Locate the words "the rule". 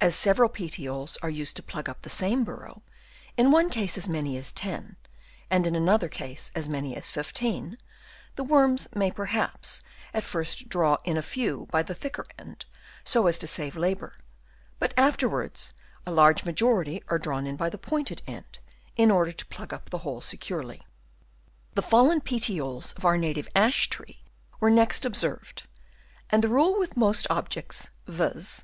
26.44-26.78